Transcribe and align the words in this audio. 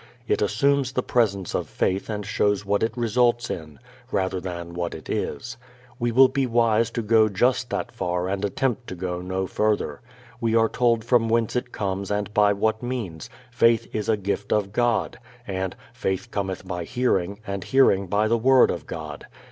It 0.27 0.41
assumes 0.41 0.93
the 0.93 1.03
presence 1.03 1.53
of 1.53 1.69
faith 1.69 2.09
and 2.09 2.25
shows 2.25 2.65
what 2.65 2.81
it 2.81 2.97
results 2.97 3.51
in, 3.51 3.77
rather 4.11 4.39
than 4.41 4.73
what 4.73 4.95
it 4.95 5.09
is. 5.11 5.57
We 5.99 6.11
will 6.11 6.27
be 6.27 6.47
wise 6.47 6.89
to 6.89 7.03
go 7.03 7.29
just 7.29 7.69
that 7.69 7.91
far 7.91 8.27
and 8.27 8.43
attempt 8.43 8.87
to 8.87 8.95
go 8.95 9.21
no 9.21 9.45
further. 9.45 10.01
We 10.39 10.55
are 10.55 10.69
told 10.69 11.03
from 11.05 11.29
whence 11.29 11.55
it 11.55 11.71
comes 11.71 12.09
and 12.09 12.33
by 12.33 12.51
what 12.51 12.81
means: 12.81 13.29
"Faith 13.51 13.87
is 13.93 14.09
a 14.09 14.17
gift 14.17 14.51
of 14.51 14.73
God," 14.73 15.19
and 15.45 15.75
"Faith 15.93 16.31
cometh 16.31 16.67
by 16.67 16.83
hearing, 16.83 17.37
and 17.45 17.63
hearing 17.63 18.07
by 18.07 18.27
the 18.27 18.39
word 18.39 18.71
of 18.71 18.87
God." 18.87 19.27